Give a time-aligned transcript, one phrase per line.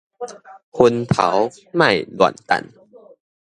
[0.71, 2.65] 薰頭莫亂擲